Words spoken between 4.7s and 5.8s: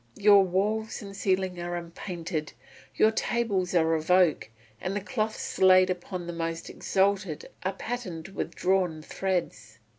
and the cloths